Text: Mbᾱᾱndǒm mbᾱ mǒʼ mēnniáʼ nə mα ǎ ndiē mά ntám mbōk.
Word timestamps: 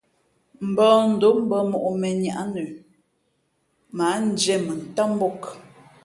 Mbᾱᾱndǒm 0.69 1.37
mbᾱ 1.47 1.57
mǒʼ 1.71 1.85
mēnniáʼ 2.01 2.41
nə 2.53 2.61
mα 3.95 4.05
ǎ 4.15 4.17
ndiē 4.27 4.55
mά 4.65 4.73
ntám 4.85 5.09
mbōk. 5.15 5.41